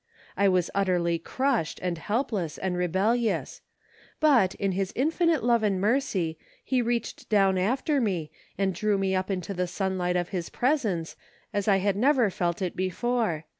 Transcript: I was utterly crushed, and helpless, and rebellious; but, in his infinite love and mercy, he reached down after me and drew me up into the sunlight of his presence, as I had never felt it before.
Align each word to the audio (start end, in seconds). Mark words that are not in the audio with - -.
I 0.35 0.47
was 0.49 0.71
utterly 0.73 1.19
crushed, 1.19 1.79
and 1.79 1.99
helpless, 1.99 2.57
and 2.57 2.75
rebellious; 2.75 3.61
but, 4.19 4.55
in 4.55 4.71
his 4.71 4.91
infinite 4.95 5.43
love 5.43 5.61
and 5.61 5.79
mercy, 5.79 6.39
he 6.63 6.81
reached 6.81 7.29
down 7.29 7.55
after 7.59 8.01
me 8.01 8.31
and 8.57 8.73
drew 8.73 8.97
me 8.97 9.13
up 9.13 9.29
into 9.29 9.53
the 9.53 9.67
sunlight 9.67 10.15
of 10.15 10.29
his 10.29 10.49
presence, 10.49 11.15
as 11.53 11.67
I 11.67 11.77
had 11.77 11.95
never 11.95 12.31
felt 12.31 12.63
it 12.63 12.75
before. 12.75 13.45